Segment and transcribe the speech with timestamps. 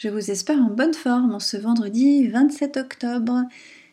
[0.00, 3.42] je vous espère en bonne forme en ce vendredi 27 octobre.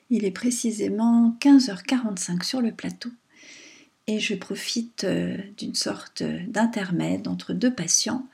[0.10, 3.10] Il est précisément 15h45 sur le plateau
[4.08, 8.26] et je profite euh, d'une sorte d'intermède entre deux patients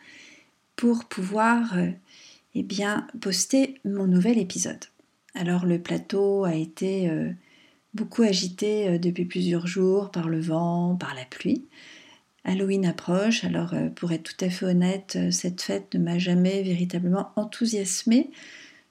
[0.76, 1.90] pour pouvoir euh,
[2.54, 4.86] eh bien, poster mon nouvel épisode.
[5.34, 7.32] Alors le plateau a été euh,
[7.96, 11.66] beaucoup agité depuis plusieurs jours par le vent, par la pluie.
[12.46, 16.18] Halloween approche, alors euh, pour être tout à fait honnête, euh, cette fête ne m'a
[16.18, 18.32] jamais véritablement enthousiasmée.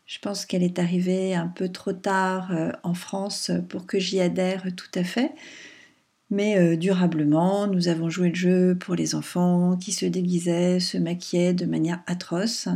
[0.07, 4.21] Je pense qu'elle est arrivée un peu trop tard euh, en France pour que j'y
[4.21, 5.33] adhère tout à fait.
[6.31, 11.53] Mais durablement, nous avons joué le jeu pour les enfants qui se déguisaient, se maquillaient
[11.53, 12.69] de manière atroce.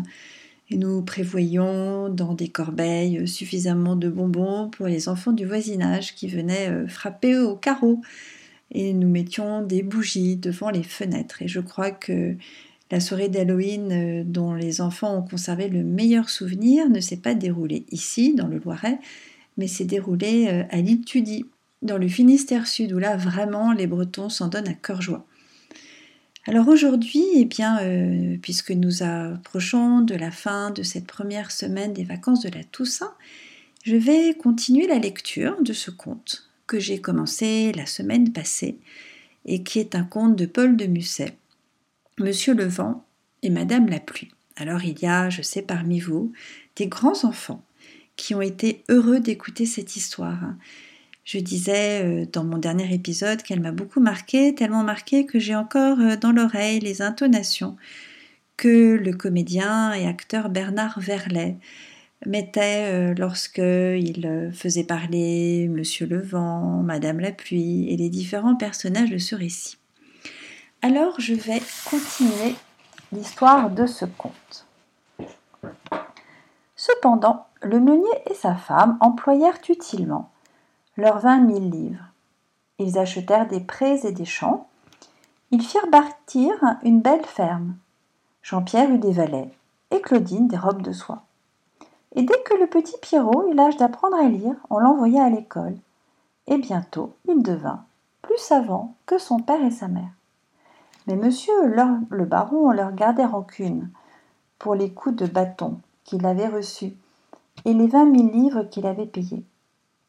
[0.68, 6.28] Et nous prévoyions dans des corbeilles suffisamment de bonbons pour les enfants du voisinage qui
[6.28, 8.02] venaient frapper au carreau
[8.72, 11.42] et nous mettions des bougies devant les fenêtres.
[11.42, 12.36] Et je crois que
[12.90, 17.34] la soirée d'Halloween euh, dont les enfants ont conservé le meilleur souvenir ne s'est pas
[17.34, 18.98] déroulée ici, dans le Loiret,
[19.56, 21.46] mais s'est déroulée euh, à l'île Tudy,
[21.82, 25.26] dans le Finistère Sud, où là vraiment les Bretons s'en donnent à cœur joie.
[26.48, 31.92] Alors aujourd'hui, eh bien, euh, puisque nous approchons de la fin de cette première semaine
[31.92, 33.14] des vacances de la Toussaint,
[33.82, 38.78] je vais continuer la lecture de ce conte que j'ai commencé la semaine passée
[39.44, 41.36] et qui est un conte de Paul de Musset,
[42.18, 43.04] Monsieur le vent
[43.42, 44.30] et Madame la pluie.
[44.56, 46.32] Alors il y a, je sais parmi vous,
[46.76, 47.62] des grands enfants
[48.16, 50.40] qui ont été heureux d'écouter cette histoire.
[51.24, 55.54] Je disais euh, dans mon dernier épisode qu'elle m'a beaucoup marqué, tellement marqué que j'ai
[55.54, 57.76] encore euh, dans l'oreille les intonations
[58.56, 61.56] que le comédien et acteur Bernard Verlet
[62.26, 68.56] mettait euh, lorsqu'il euh, faisait parler Monsieur le Vent, Madame la Pluie et les différents
[68.56, 69.78] personnages de ce récit.
[70.82, 72.54] Alors je vais continuer
[73.12, 74.66] l'histoire de ce conte.
[76.74, 80.30] Cependant, le meunier et sa femme employèrent utilement
[80.96, 82.04] leurs vingt mille livres.
[82.78, 84.68] Ils achetèrent des prés et des champs.
[85.50, 87.76] Ils firent bâtir une belle ferme.
[88.42, 89.50] Jean-Pierre eut des valets
[89.90, 91.25] et Claudine des robes de soie.
[92.16, 95.76] Et dès que le petit Pierrot eut l'âge d'apprendre à lire, on l'envoya à l'école.
[96.46, 97.84] Et bientôt, il devint
[98.22, 100.10] plus savant que son père et sa mère.
[101.06, 103.90] Mais monsieur le baron leur gardait rancune
[104.58, 106.94] pour les coups de bâton qu'il avait reçus
[107.64, 109.44] et les vingt mille livres qu'il avait payés.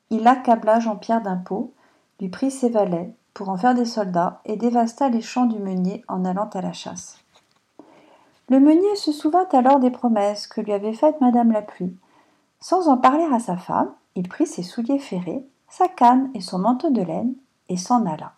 [0.10, 1.74] Il accabla Jean-Pierre d'impôts,
[2.20, 6.04] lui prit ses valets pour en faire des soldats et dévasta les champs du meunier
[6.08, 7.20] en allant à la chasse.
[8.50, 11.98] Le meunier se souvint alors des promesses que lui avait faites Madame la Pluie.
[12.62, 16.58] Sans en parler à sa femme, il prit ses souliers ferrés, sa canne et son
[16.58, 17.34] manteau de laine,
[17.68, 18.32] et s'en alla.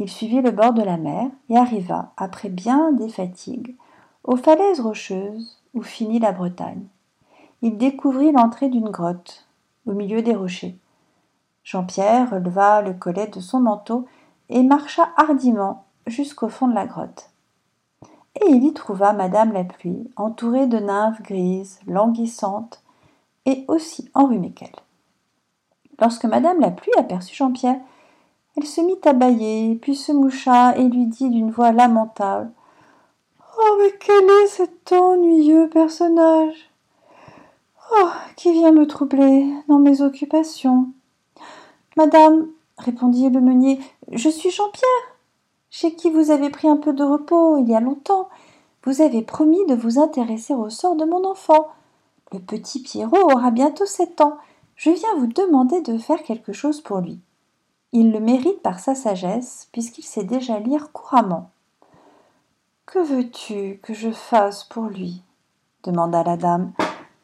[0.00, 3.76] Il suivit le bord de la mer et arriva, après bien des fatigues,
[4.24, 6.86] aux falaises rocheuses où finit la Bretagne.
[7.62, 9.46] Il découvrit l'entrée d'une grotte,
[9.86, 10.76] au milieu des rochers.
[11.62, 14.06] Jean-Pierre releva le collet de son manteau
[14.48, 17.30] et marcha hardiment jusqu'au fond de la grotte
[18.36, 22.82] et il y trouva Madame la Pluie, entourée de nymphes grises, languissantes
[23.46, 24.70] et aussi enrhumées qu'elle.
[26.00, 27.80] Lorsque Madame la Pluie aperçut Jean-Pierre,
[28.56, 32.50] elle se mit à bâiller, puis se moucha et lui dit d'une voix lamentable
[33.58, 36.70] Oh, mais quel est cet ennuyeux personnage
[37.92, 40.88] Oh, qui vient me troubler dans mes occupations
[41.96, 43.80] Madame, répondit le meunier,
[44.12, 45.15] je suis Jean-Pierre
[45.70, 48.28] chez qui vous avez pris un peu de repos il y a longtemps.
[48.84, 51.68] Vous avez promis de vous intéresser au sort de mon enfant.
[52.32, 54.38] Le petit Pierrot aura bientôt sept ans.
[54.76, 57.18] Je viens vous demander de faire quelque chose pour lui.
[57.92, 61.50] Il le mérite par sa sagesse, puisqu'il sait déjà lire couramment.
[62.84, 65.22] Que veux-tu que je fasse pour lui?
[65.82, 66.72] demanda la dame.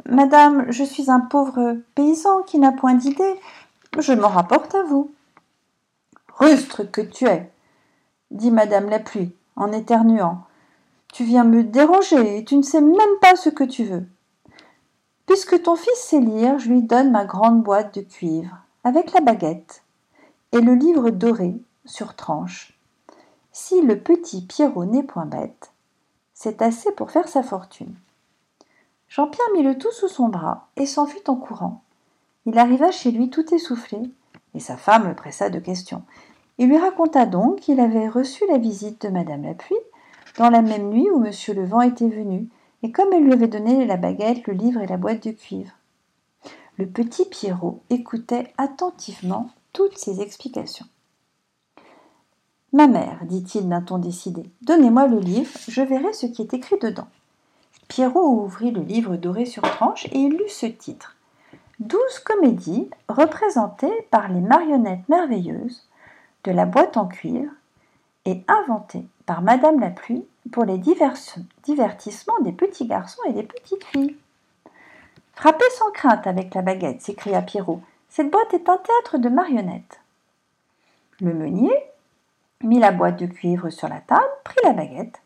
[0.09, 3.35] Madame, je suis un pauvre paysan qui n'a point d'idée.
[3.99, 5.13] Je m'en rapporte à vous.
[6.39, 7.51] Rustre que tu es,
[8.33, 10.43] dit madame la pluie en éternuant.
[11.13, 14.05] Tu viens me déranger et tu ne sais même pas ce que tu veux.
[15.27, 19.21] Puisque ton fils sait lire je lui donne ma grande boîte de cuivre avec la
[19.21, 19.83] baguette
[20.53, 22.79] et le livre doré sur tranche.
[23.53, 25.73] Si le petit pierrot n'est point bête
[26.43, 27.95] c'est assez pour faire sa fortune.
[29.09, 31.85] Jean pierre mit le tout sous son bras et s'enfuit en courant.
[32.47, 34.11] Il arriva chez lui tout essoufflé,
[34.55, 36.03] et sa femme le pressa de questions.
[36.63, 39.75] Il lui raconta donc qu'il avait reçu la visite de Madame la Pluie
[40.39, 42.49] dans la même nuit où Monsieur le Vent était venu,
[42.85, 45.73] et comme elle lui avait donné la baguette, le livre et la boîte de cuivre.
[46.79, 50.87] Le petit Pierrot écoutait attentivement toutes ces explications.
[52.73, 56.79] Ma mère, dit-il d'un ton décidé, donnez-moi le livre, je verrai ce qui est écrit
[56.81, 57.09] dedans.
[57.89, 61.17] Pierrot ouvrit le livre doré sur tranche et il lut ce titre.
[61.81, 65.89] Douze comédies représentées par les marionnettes merveilleuses
[66.45, 67.53] de la boîte en cuivre
[68.25, 73.85] et inventées par Madame la Pluie pour les divertissements des petits garçons et des petites
[73.85, 74.17] filles.
[75.35, 77.81] Frappez sans crainte avec la baguette, s'écria Pierrot.
[78.09, 80.01] Cette boîte est un théâtre de marionnettes.
[81.21, 81.73] Le meunier
[82.63, 85.21] mit la boîte de cuivre sur la table, prit la baguette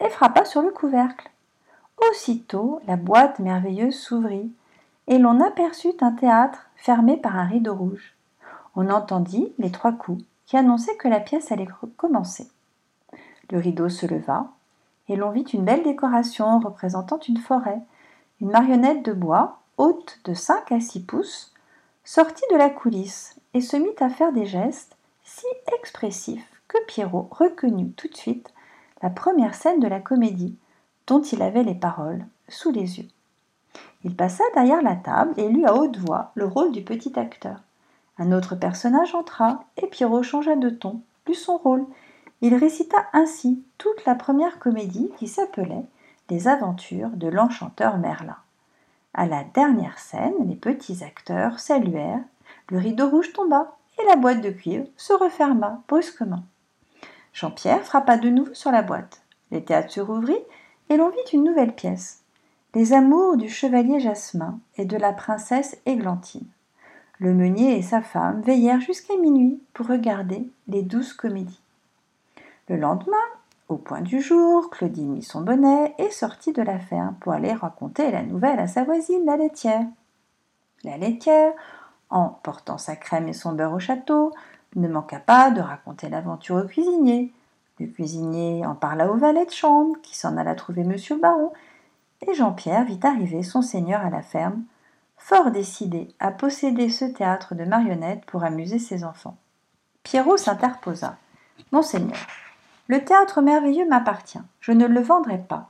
[0.00, 1.30] et frappa sur le couvercle.
[2.10, 4.50] Aussitôt la boîte merveilleuse s'ouvrit,
[5.06, 8.14] et l'on aperçut un théâtre fermé par un rideau rouge.
[8.76, 12.48] On entendit les trois coups qui annonçaient que la pièce allait commencer.
[13.52, 14.48] Le rideau se leva,
[15.08, 17.78] et l'on vit une belle décoration représentant une forêt.
[18.40, 21.54] Une marionnette de bois, haute de cinq à six pouces,
[22.02, 25.46] sortit de la coulisse et se mit à faire des gestes si
[25.78, 28.52] expressifs que Pierrot reconnut tout de suite
[29.02, 30.58] la première scène de la comédie,
[31.06, 33.08] dont il avait les paroles sous les yeux.
[34.02, 37.60] Il passa derrière la table et lut à haute voix le rôle du petit acteur.
[38.18, 41.86] Un autre personnage entra, et Pierrot changea de ton, lut son rôle.
[42.42, 45.86] Il récita ainsi toute la première comédie qui s'appelait
[46.28, 48.36] Les aventures de l'enchanteur Merlin.
[49.14, 52.24] À la dernière scène, les petits acteurs saluèrent,
[52.68, 56.44] le rideau rouge tomba, et la boîte de cuivre se referma brusquement.
[57.32, 59.22] Jean-Pierre frappa de nouveau sur la boîte.
[59.50, 60.42] Les théâtres se rouvrit,
[60.88, 62.20] et l'on vit une nouvelle pièce
[62.74, 66.46] les amours du chevalier Jasmin et de la princesse Églantine.
[67.20, 71.60] Le meunier et sa femme veillèrent jusqu'à minuit pour regarder les douze comédies.
[72.70, 73.16] Le lendemain,
[73.68, 77.52] au point du jour, Claudine mit son bonnet et sortit de la ferme pour aller
[77.52, 79.84] raconter la nouvelle à sa voisine, la laitière.
[80.82, 81.52] La laitière,
[82.08, 84.32] en portant sa crème et son beurre au château,
[84.74, 87.34] ne manqua pas de raconter l'aventure au cuisinier.
[87.78, 91.52] Le cuisinier en parla au valet de chambre, qui s'en alla trouver monsieur le baron,
[92.26, 94.62] et Jean-Pierre vit arriver son seigneur à la ferme,
[95.20, 99.36] fort décidé à posséder ce théâtre de marionnettes pour amuser ses enfants.
[100.02, 101.18] Pierrot s'interposa.
[101.70, 102.18] Monseigneur,
[102.88, 105.68] le théâtre merveilleux m'appartient, je ne le vendrai pas,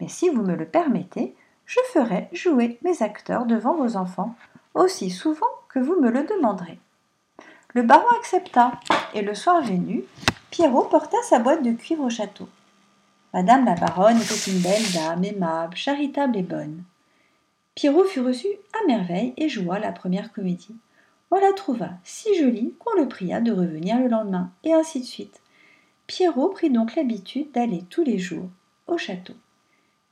[0.00, 1.34] mais si vous me le permettez,
[1.66, 4.36] je ferai jouer mes acteurs devant vos enfants
[4.74, 6.78] aussi souvent que vous me le demanderez.
[7.74, 8.72] Le baron accepta,
[9.14, 10.04] et le soir venu,
[10.50, 12.48] Pierrot porta sa boîte de cuivre au château.
[13.32, 16.84] Madame la baronne était une belle dame, aimable, charitable et bonne.
[17.74, 20.76] Pierrot fut reçu à merveille et joua la première comédie.
[21.30, 25.04] On la trouva si jolie qu'on le pria de revenir le lendemain, et ainsi de
[25.04, 25.40] suite.
[26.06, 28.48] Pierrot prit donc l'habitude d'aller tous les jours
[28.88, 29.34] au château.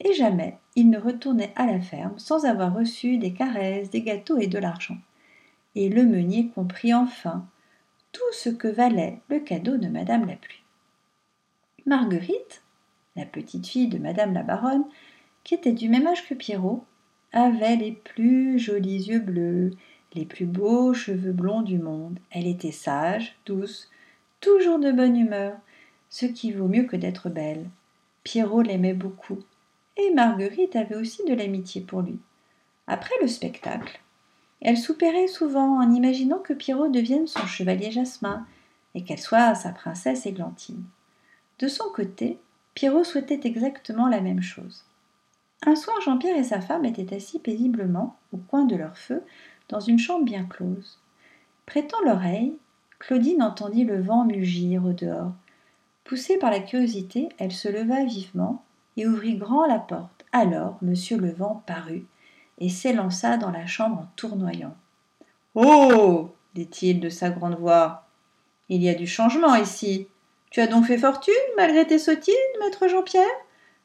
[0.00, 4.38] Et jamais il ne retournait à la ferme sans avoir reçu des caresses, des gâteaux
[4.38, 4.96] et de l'argent.
[5.75, 7.44] Et le meunier comprit enfin
[8.12, 10.62] tout ce que valait le cadeau de Madame la Pluie.
[11.84, 12.62] Marguerite,
[13.16, 14.84] la petite fille de Madame la Baronne,
[15.43, 16.84] qui était du même âge que Pierrot,
[17.32, 19.72] avait les plus jolis yeux bleus,
[20.14, 22.18] les plus beaux cheveux blonds du monde.
[22.30, 23.90] Elle était sage, douce,
[24.40, 25.56] toujours de bonne humeur,
[26.11, 27.68] ce qui vaut mieux que d'être belle.
[28.25, 29.38] Pierrot l'aimait beaucoup,
[29.97, 32.18] et Marguerite avait aussi de l'amitié pour lui.
[32.87, 34.00] Après le spectacle,
[34.61, 38.47] elle soupérait souvent en imaginant que Pierrot devienne son chevalier Jasmin
[38.94, 40.85] et qu'elle soit sa princesse Églantine.
[41.58, 42.38] De son côté,
[42.75, 44.85] Pierrot souhaitait exactement la même chose.
[45.67, 49.23] Un soir, Jean-Pierre et sa femme étaient assis paisiblement, au coin de leur feu,
[49.69, 50.99] dans une chambre bien close.
[51.67, 52.55] Prêtant l'oreille,
[52.99, 55.33] Claudine entendit le vent mugir au dehors.
[56.05, 58.65] Poussée par la curiosité, elle se leva vivement
[58.97, 60.25] et ouvrit grand la porte.
[60.33, 62.07] Alors Monsieur le Vent parut
[62.59, 64.75] et s'élança dans la chambre en tournoyant.
[65.55, 68.07] Oh dit-il de sa grande voix.
[68.69, 70.09] Il y a du changement ici.
[70.50, 73.25] Tu as donc fait fortune, malgré tes sottises, maître Jean-Pierre?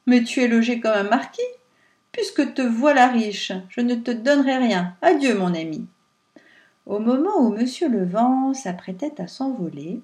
[0.05, 1.41] Mais tu es logé comme un marquis?
[2.13, 4.95] Puisque te voilà riche, je ne te donnerai rien.
[5.01, 5.87] Adieu, mon ami.
[6.85, 9.99] Au moment où Monsieur le Vent s'apprêtait à s'envoler,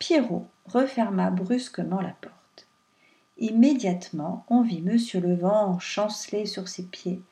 [0.00, 2.66] Pierrot referma brusquement la porte.
[3.38, 7.22] Immédiatement, on vit Monsieur le Vent chanceler sur ses pieds.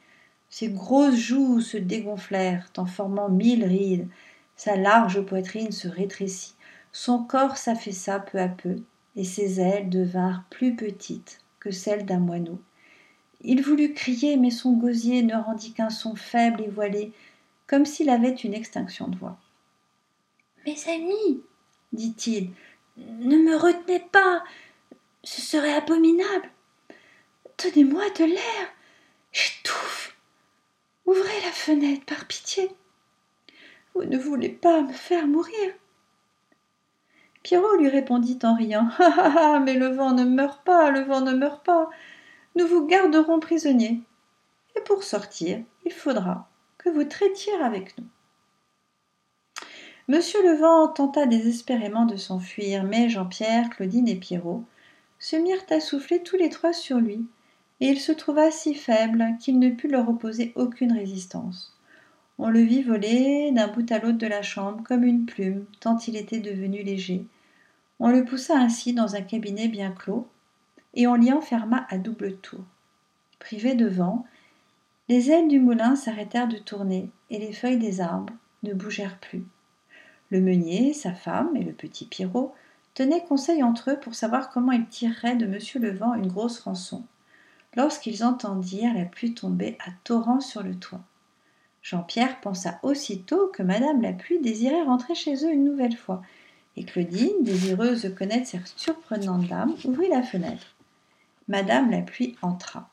[0.48, 4.08] Ses grosses joues se dégonflèrent en formant mille rides.
[4.54, 6.54] Sa large poitrine se rétrécit.
[6.92, 8.76] Son corps s'affaissa peu à peu,
[9.16, 12.60] et ses ailes devinrent plus petites que celles d'un moineau.
[13.40, 17.12] Il voulut crier, mais son gosier ne rendit qu'un son faible et voilé.
[17.66, 19.36] comme s'il avait une extinction de voix.
[20.64, 21.42] Mes amis,
[21.92, 22.50] dit-il,
[22.96, 24.42] ne me retenez pas,
[25.22, 26.50] ce serait abominable.
[27.62, 28.68] Donnez-moi de l'air,
[29.32, 30.16] j'étouffe.
[31.04, 32.70] Ouvrez la fenêtre par pitié.
[33.94, 35.72] Vous ne voulez pas me faire mourir.
[37.42, 38.88] Pierrot lui répondit en riant.
[38.98, 41.90] Ah, ah, ah, mais le vent ne meurt pas, le vent ne meurt pas.
[42.58, 44.00] Nous vous garderons prisonniers.
[44.74, 48.06] Et pour sortir, il faudra que vous traitiez avec nous.
[50.08, 54.64] Monsieur le vent tenta désespérément de s'enfuir, mais Jean-Pierre, Claudine et Pierrot
[55.20, 57.24] se mirent à souffler tous les trois sur lui,
[57.78, 61.78] et il se trouva si faible qu'il ne put leur opposer aucune résistance.
[62.38, 65.96] On le vit voler d'un bout à l'autre de la chambre comme une plume, tant
[66.08, 67.24] il était devenu léger.
[68.00, 70.26] On le poussa ainsi dans un cabinet bien clos,
[70.94, 72.64] et on l'y enferma à double tour.
[73.38, 74.26] Privé de vent,
[75.08, 79.44] les ailes du moulin s'arrêtèrent de tourner, et les feuilles des arbres ne bougèrent plus.
[80.30, 82.54] Le meunier, sa femme et le petit Pierrot
[82.94, 86.60] tenaient conseil entre eux pour savoir comment ils tireraient de Monsieur le Vent une grosse
[86.60, 87.04] rançon,
[87.76, 91.00] lorsqu'ils entendirent la pluie tomber à torrents sur le toit.
[91.80, 96.20] Jean-Pierre pensa aussitôt que Madame la Pluie désirait rentrer chez eux une nouvelle fois,
[96.76, 100.74] et Claudine, désireuse de connaître cette surprenante dame, ouvrit la fenêtre.
[101.48, 102.90] Madame la Pluie entra.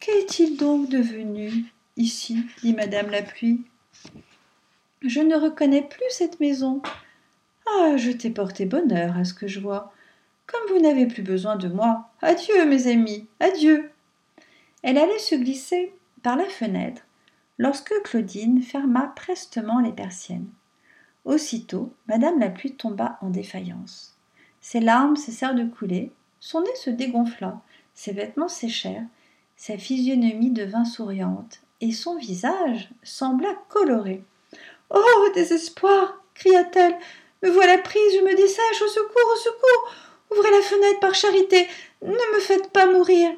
[0.00, 1.66] Qu'est-il donc devenu
[1.96, 2.46] ici?
[2.62, 3.64] dit Madame la Pluie.
[5.02, 6.82] Je ne reconnais plus cette maison.
[7.66, 9.92] Ah, je t'ai porté bonheur à ce que je vois.
[10.46, 13.90] Comme vous n'avez plus besoin de moi, adieu, mes amis, adieu.
[14.82, 15.92] Elle allait se glisser
[16.22, 17.02] par la fenêtre
[17.58, 20.48] lorsque Claudine ferma prestement les persiennes.
[21.26, 24.16] Aussitôt, Madame la pluie tomba en défaillance.
[24.62, 27.60] Ses larmes cessèrent de couler, son nez se dégonfla,
[27.94, 29.06] ses vêtements séchèrent,
[29.56, 34.22] sa physionomie devint souriante, et son visage sembla coloré.
[34.90, 35.28] Oh.
[35.34, 36.22] Désespoir.
[36.34, 36.96] cria-t-elle.
[37.42, 39.92] Me voilà prise, je me dessèche, au secours, au secours.
[40.32, 41.68] Ouvrez la fenêtre par charité.
[42.02, 43.30] Ne me faites pas mourir.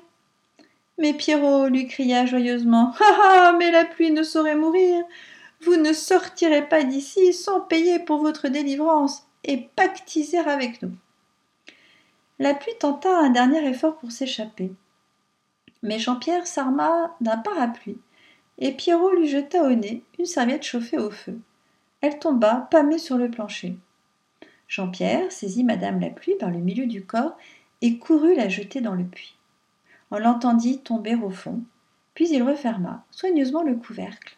[0.98, 5.04] Mais Pierrot lui cria joyeusement Ah ah Mais la pluie ne saurait mourir
[5.62, 10.92] Vous ne sortirez pas d'ici sans payer pour votre délivrance et pactiser avec nous.
[12.40, 14.72] La pluie tenta un dernier effort pour s'échapper.
[15.82, 18.00] Mais Jean-Pierre s'arma d'un parapluie
[18.58, 21.38] et Pierrot lui jeta au nez une serviette chauffée au feu.
[22.00, 23.76] Elle tomba, pâmée sur le plancher.
[24.68, 27.36] Jean-Pierre saisit Madame la pluie par le milieu du corps
[27.82, 29.36] et courut la jeter dans le puits.
[30.10, 31.60] On l'entendit tomber au fond,
[32.14, 34.36] puis il referma soigneusement le couvercle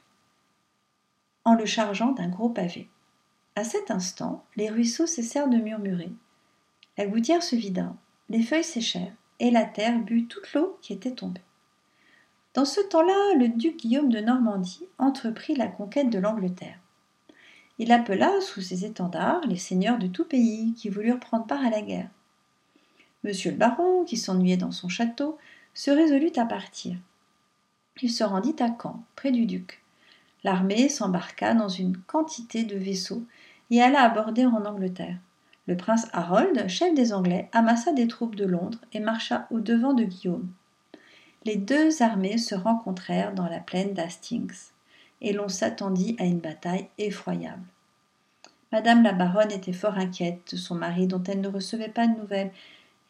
[1.44, 2.88] en le chargeant d'un gros pavé.
[3.56, 6.10] À cet instant, les ruisseaux cessèrent de murmurer.
[6.98, 7.94] La gouttière se vida,
[8.28, 11.40] les feuilles séchèrent, et la terre but toute l'eau qui était tombée.
[12.54, 16.78] Dans ce temps-là, le duc Guillaume de Normandie entreprit la conquête de l'Angleterre.
[17.78, 21.70] Il appela sous ses étendards les seigneurs de tout pays qui voulurent prendre part à
[21.70, 22.10] la guerre.
[23.24, 25.38] Monsieur le baron, qui s'ennuyait dans son château,
[25.72, 26.96] se résolut à partir.
[28.02, 29.82] Il se rendit à Caen, près du duc.
[30.44, 33.24] L'armée s'embarqua dans une quantité de vaisseaux
[33.70, 35.16] et alla aborder en Angleterre.
[35.66, 39.94] Le prince Harold, chef des Anglais, amassa des troupes de Londres et marcha au devant
[39.94, 40.48] de Guillaume.
[41.44, 44.70] Les deux armées se rencontrèrent dans la plaine d'Hastings,
[45.20, 47.62] et l'on s'attendit à une bataille effroyable.
[48.72, 52.18] Madame la baronne était fort inquiète de son mari dont elle ne recevait pas de
[52.18, 52.52] nouvelles,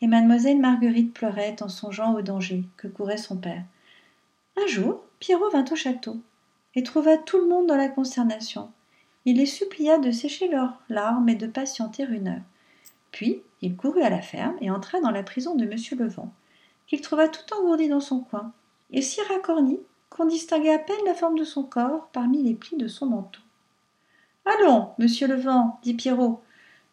[0.01, 3.63] et mademoiselle Marguerite pleurait en songeant au danger que courait son père.
[4.63, 6.21] Un jour, Pierrot vint au château
[6.75, 8.71] et trouva tout le monde dans la consternation.
[9.25, 12.43] Il les supplia de sécher leurs larmes et de patienter une heure.
[13.13, 16.33] Puis il courut à la ferme et entra dans la prison de Monsieur Levent,
[16.87, 18.53] qu'il trouva tout engourdi dans son coin,
[18.91, 19.79] et si racorni
[20.11, 23.41] qu'on distinguait à peine la forme de son corps parmi les plis de son manteau.
[24.45, 26.43] Allons, monsieur Levent, dit Pierrot,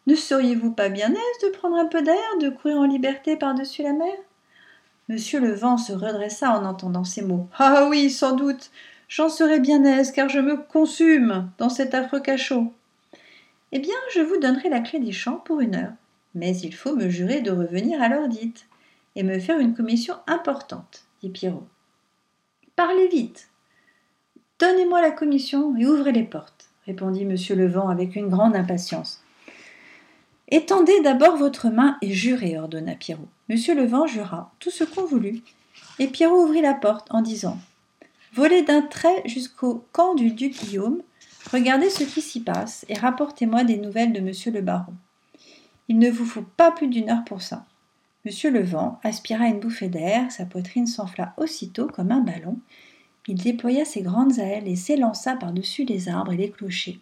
[0.06, 3.82] ne seriez-vous pas bien aise de prendre un peu d'air, de courir en liberté par-dessus
[3.82, 4.14] la mer?
[5.08, 7.48] Monsieur le vent se redressa en entendant ces mots.
[7.58, 8.70] Ah oui, sans doute.
[9.10, 12.72] J'en serais bien aise, car je me consume dans cet affreux cachot.
[13.72, 15.92] Eh bien, je vous donnerai la clé des champs pour une heure.
[16.36, 18.68] Mais il faut me jurer de revenir à l'heure dite,
[19.16, 21.66] et me faire une commission importante, dit Pierrot.
[22.76, 23.48] Parlez vite.
[24.60, 29.24] Donnez-moi la commission et ouvrez les portes, répondit Monsieur le Vent avec une grande impatience.
[30.46, 33.28] Étendez d'abord votre main et jurez, ordonna Pierrot.
[33.48, 35.42] Monsieur le Vent jura tout ce qu'on voulut,
[35.98, 37.58] et Pierrot ouvrit la porte en disant
[38.32, 41.02] Volez d'un trait jusqu'au camp du duc Guillaume,
[41.50, 44.94] regardez ce qui s'y passe et rapportez-moi des nouvelles de monsieur le baron.
[45.88, 47.66] Il ne vous faut pas plus d'une heure pour ça.
[48.24, 52.58] Monsieur le Vent aspira une bouffée d'air, sa poitrine s'enfla aussitôt comme un ballon.
[53.26, 57.00] il déploya ses grandes ailes et s'élança par-dessus les arbres et les clochers,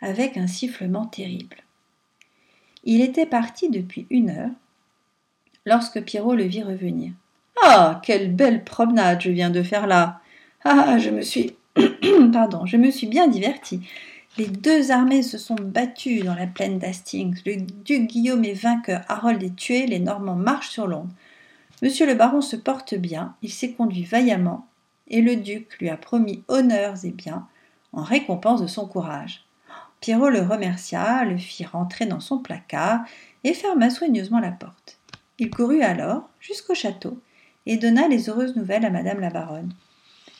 [0.00, 1.56] avec un sifflement terrible.
[2.84, 4.50] Il était parti depuis une heure,
[5.66, 7.12] lorsque Pierrot le vit revenir.
[7.62, 8.00] Ah.
[8.02, 10.19] Quelle belle promenade je viens de faire là.
[10.64, 10.98] Ah.
[10.98, 11.56] Je me suis.
[12.32, 13.80] Pardon, je me suis bien diverti.
[14.38, 17.42] Les deux armées se sont battues dans la plaine d'Hastings.
[17.44, 21.12] Le duc Guillaume est vainqueur, Harold est tué, les Normands marchent sur Londres.
[21.82, 24.66] Monsieur le baron se porte bien, il s'est conduit vaillamment,
[25.08, 27.46] et le duc lui a promis honneurs et biens
[27.92, 29.44] en récompense de son courage.
[30.00, 33.00] Pierrot le remercia, le fit rentrer dans son placard
[33.44, 34.98] et ferma soigneusement la porte.
[35.38, 37.18] Il courut alors jusqu'au château
[37.66, 39.72] et donna les heureuses nouvelles à madame la baronne.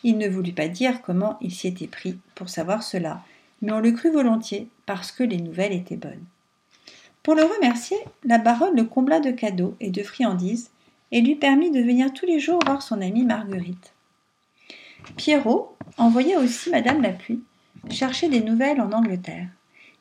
[0.03, 3.23] Il ne voulut pas dire comment il s'y était pris pour savoir cela,
[3.63, 6.25] mais on le crut volontiers parce que les nouvelles étaient bonnes.
[7.23, 10.71] Pour le remercier, la baronne le combla de cadeaux et de friandises
[11.13, 13.93] et lui permit de venir tous les jours voir son amie Marguerite.
[15.17, 17.43] Pierrot envoya aussi madame la pluie
[17.91, 19.49] chercher des nouvelles en Angleterre.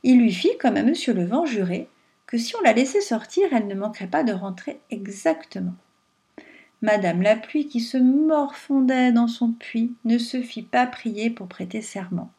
[0.04, 1.88] Il lui fit, comme à monsieur le vent, jurer
[2.26, 5.74] que si on la laissait sortir, elle ne manquerait pas de rentrer exactement.
[6.82, 11.48] Madame la pluie, qui se morfondait dans son puits, ne se fit pas prier pour
[11.48, 12.32] prêter serment.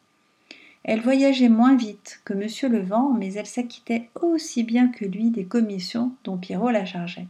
[0.83, 5.29] Elle voyageait moins vite que monsieur le vent, mais elle s'acquittait aussi bien que lui
[5.29, 7.27] des commissions dont Pierrot la chargeait.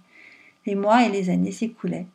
[0.65, 2.08] Les mois et les années s'écoulaient.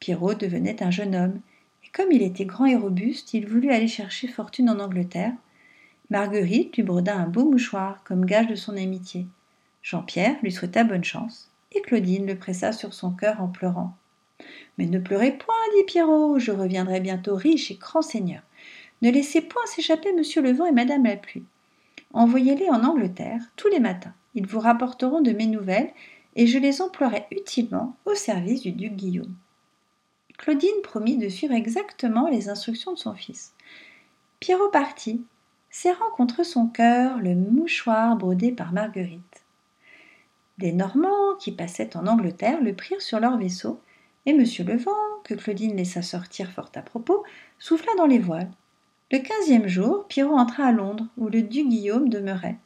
[0.00, 1.40] Pierrot devenait un jeune homme,
[1.84, 5.34] et comme il était grand et robuste, il voulut aller chercher fortune en Angleterre.
[6.10, 9.28] Marguerite lui broda un beau mouchoir comme gage de son amitié.
[9.82, 13.96] Jean-Pierre lui souhaita bonne chance, et Claudine le pressa sur son cœur en pleurant.
[14.78, 18.42] Mais ne pleurez point, dit Pierrot, je reviendrai bientôt riche et grand seigneur.
[19.02, 21.44] Ne laissez point s'échapper monsieur le vent et madame la pluie.
[22.12, 24.14] Envoyez-les en Angleterre tous les matins.
[24.34, 25.90] Ils vous rapporteront de mes nouvelles,
[26.36, 29.34] et je les emploierai utilement au service du duc Guillaume.
[30.38, 33.54] Claudine promit de suivre exactement les instructions de son fils.
[34.40, 35.22] Pierrot partit,
[35.70, 39.44] serrant contre son cœur le mouchoir brodé par Marguerite.
[40.58, 43.80] Des Normands qui passaient en Angleterre le prirent sur leur vaisseau,
[44.26, 44.90] et Monsieur le Vent,
[45.24, 47.24] que Claudine laissa sortir fort à propos,
[47.58, 48.50] souffla dans les voiles.
[49.10, 52.58] Le quinzième jour, Pierrot entra à Londres, où le duc Guillaume demeurait.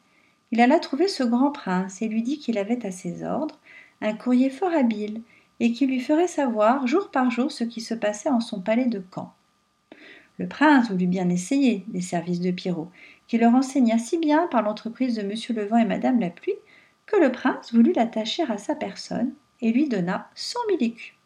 [0.51, 3.59] Il alla trouver ce grand prince et lui dit qu'il avait à ses ordres
[4.01, 5.21] un courrier fort habile
[5.59, 8.85] et qui lui ferait savoir jour par jour ce qui se passait en son palais
[8.85, 9.33] de Caen.
[10.37, 12.89] Le prince voulut bien essayer les services de Pierrot,
[13.27, 16.53] qui le renseigna si bien par l'entreprise de Monsieur le Vent et Madame la Pluie
[17.07, 21.16] que le prince voulut l'attacher à sa personne et lui donna cent mille écus.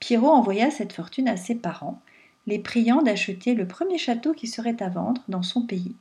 [0.00, 2.00] Pierrot envoya cette fortune à ses parents,
[2.46, 5.94] les priant d'acheter le premier château qui serait à vendre dans son pays.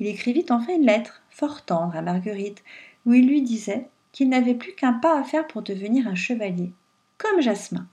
[0.00, 2.64] Il écrivit enfin une lettre, fort tendre, à Marguerite,
[3.06, 6.72] où il lui disait qu'il n'avait plus qu'un pas à faire pour devenir un chevalier,
[7.18, 7.86] comme Jasmin.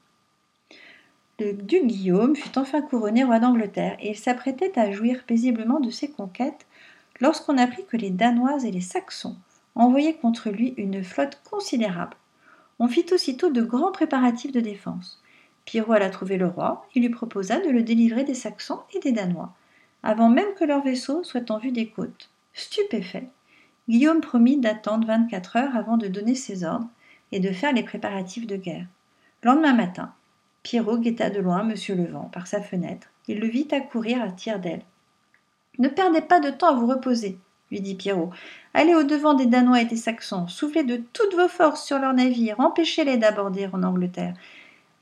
[1.39, 5.89] Le duc Guillaume fut enfin couronné roi d'Angleterre et il s'apprêtait à jouir paisiblement de
[5.89, 6.65] ses conquêtes
[7.19, 9.37] lorsqu'on apprit que les Danois et les Saxons
[9.75, 12.15] envoyaient contre lui une flotte considérable.
[12.79, 15.20] On fit aussitôt de grands préparatifs de défense.
[15.65, 19.12] Pierrot alla trouver le roi et lui proposa de le délivrer des Saxons et des
[19.12, 19.54] Danois,
[20.04, 22.30] avant même que leur vaisseau soit en vue des côtes.
[22.54, 23.30] Stupéfait,
[23.89, 26.88] Guillaume promit d'attendre vingt-quatre heures avant de donner ses ordres
[27.32, 28.86] et de faire les préparatifs de guerre.
[29.43, 30.13] Lendemain matin,
[30.63, 33.08] Pierrot guetta de loin Monsieur le Vent par sa fenêtre.
[33.28, 34.84] Il le vit accourir à tire d'aile.
[35.80, 37.38] Ne perdez pas de temps à vous reposer,
[37.71, 38.32] lui dit Pierrot.
[38.74, 42.60] Allez au-devant des Danois et des Saxons, soufflez de toutes vos forces sur leurs navires,
[42.60, 44.36] empêchez-les d'aborder en Angleterre.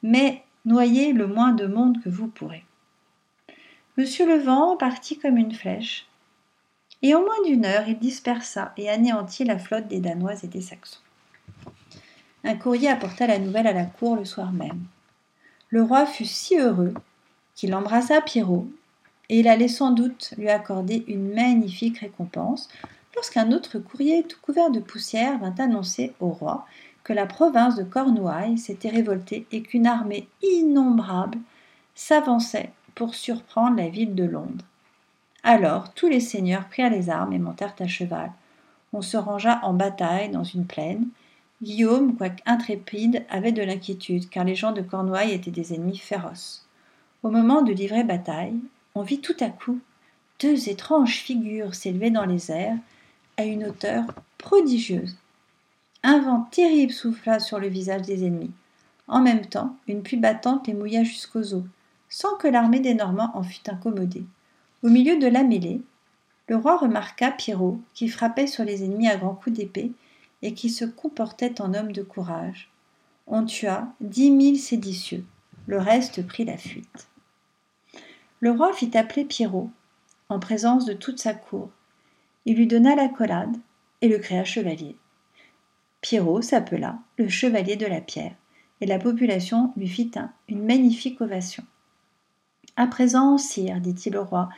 [0.04, 2.64] Mais noyez le moins de monde que vous pourrez.
[3.98, 6.08] Monsieur le Vent partit comme une flèche,
[7.02, 10.62] et en moins d'une heure il dispersa et anéantit la flotte des Danois et des
[10.62, 11.00] Saxons.
[12.44, 14.84] Un courrier apporta la nouvelle à la cour le soir même.
[15.70, 16.94] Le roi fut si heureux
[17.56, 18.68] qu'il embrassa Pierrot,
[19.30, 22.70] et il allait sans doute lui accorder une magnifique récompense
[23.16, 26.68] lorsqu'un autre courrier tout couvert de poussière vint annoncer au roi
[27.04, 31.38] que la province de Cornouailles s'était révoltée et qu'une armée innombrable
[31.96, 34.66] s'avançait pour surprendre la ville de Londres.
[35.44, 38.32] Alors tous les seigneurs prirent les armes et montèrent à cheval.
[38.92, 41.08] On se rangea en bataille dans une plaine.
[41.62, 46.66] Guillaume, quoique intrépide, avait de l'inquiétude, car les gens de Cornouailles étaient des ennemis féroces.
[47.22, 48.60] Au moment de livrer bataille,
[48.96, 49.80] on vit tout à coup
[50.40, 52.78] deux étranges figures s'élever dans les airs
[53.38, 54.06] à une hauteur
[54.38, 55.18] prodigieuse.
[56.04, 58.52] Un vent terrible souffla sur le visage des ennemis.
[59.08, 61.64] En même temps, une pluie battante les mouilla jusqu'aux os,
[62.08, 64.24] sans que l'armée des Normands en fût incommodée.
[64.82, 65.82] Au milieu de la mêlée,
[66.48, 69.92] le roi remarqua Pierrot qui frappait sur les ennemis à grands coups d'épée
[70.42, 72.70] et qui se comportait en homme de courage.
[73.28, 75.26] On tua dix mille séditieux,
[75.68, 77.08] le reste prit la fuite.
[78.40, 79.70] Le roi fit appeler Pierrot,
[80.30, 81.70] en présence de toute sa cour.
[82.46, 83.58] Il lui donna l'accolade
[84.02, 84.96] et le créa chevalier.
[86.02, 88.36] Pierrot s'appela le chevalier de la pierre,
[88.82, 90.12] et la population lui fit
[90.48, 91.64] une magnifique ovation.
[92.78, 94.50] À présent, sire, dit-il au roi,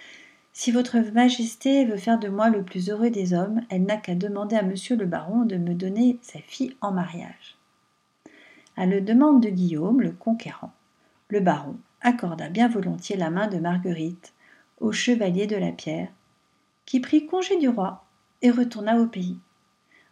[0.53, 4.15] si votre majesté veut faire de moi le plus heureux des hommes, elle n'a qu'à
[4.15, 7.57] demander à monsieur le baron de me donner sa fille en mariage.
[8.77, 10.73] À la demande de Guillaume, le conquérant,
[11.29, 14.33] le baron accorda bien volontiers la main de Marguerite
[14.79, 16.09] au chevalier de la pierre,
[16.85, 18.03] qui prit congé du roi
[18.41, 19.37] et retourna au pays.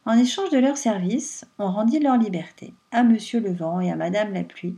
[0.10, 3.96] En échange de leurs services, on rendit leur liberté à monsieur le vent et à
[3.96, 4.76] madame la pluie,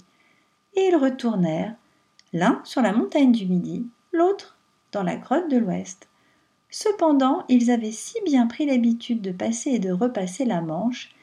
[0.75, 1.73] et ils retournèrent,
[2.33, 4.57] l'un sur la montagne du midi, l'autre
[4.91, 6.09] dans la grotte de l'ouest.
[6.69, 11.15] Cependant, ils avaient si bien pris l'habitude de passer et de repasser la Manche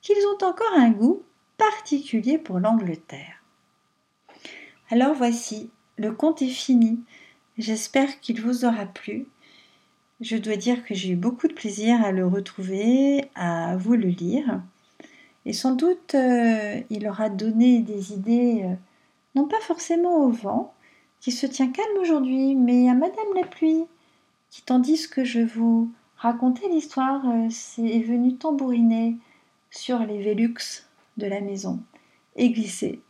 [0.00, 1.22] qu'ils ont encore un goût
[1.58, 3.44] particulier pour l'Angleterre.
[4.88, 7.00] Alors voici, le conte est fini.
[7.58, 9.26] J'espère qu'il vous aura plu.
[10.22, 14.06] Je dois dire que j'ai eu beaucoup de plaisir à le retrouver, à vous le
[14.06, 14.62] lire.
[15.46, 18.74] Et sans doute, euh, il aura donné des idées, euh,
[19.34, 20.74] non pas forcément au vent,
[21.18, 23.82] qui se tient calme aujourd'hui, mais à Madame la pluie,
[24.48, 27.48] qui tandis que je vous racontais l'histoire, euh,
[27.84, 29.16] est venue tambouriner
[29.72, 31.80] sur les Vélux de la maison
[32.36, 33.00] et glisser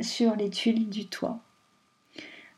[0.00, 1.38] sur les tuiles du toit.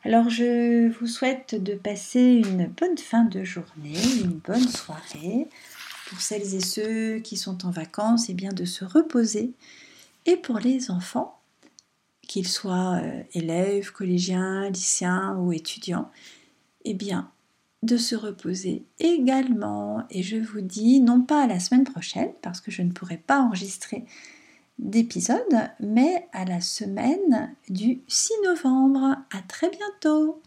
[0.07, 5.49] Alors je vous souhaite de passer une bonne fin de journée, une bonne soirée.
[6.09, 9.51] Pour celles et ceux qui sont en vacances, et eh bien de se reposer.
[10.25, 11.41] Et pour les enfants,
[12.23, 16.09] qu'ils soient euh, élèves, collégiens, lycéens ou étudiants,
[16.85, 17.29] eh bien,
[17.83, 20.05] de se reposer également.
[20.11, 23.17] Et je vous dis, non pas à la semaine prochaine, parce que je ne pourrai
[23.17, 24.05] pas enregistrer
[24.79, 29.17] d'épisode, mais à la semaine du 6 novembre.
[29.31, 30.43] À très bientôt!